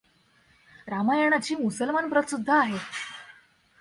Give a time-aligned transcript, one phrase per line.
[0.87, 2.77] रामायणाची मुसलमान प्रत सुद्धा आहे.